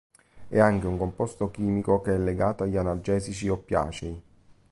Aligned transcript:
È 0.47 0.57
anche 0.57 0.87
un 0.87 0.97
composto 0.97 1.51
chimico 1.51 2.01
che 2.01 2.15
è 2.15 2.17
legato 2.17 2.63
agli 2.63 2.75
analgesici 2.75 3.47
oppiacei. 3.49 4.19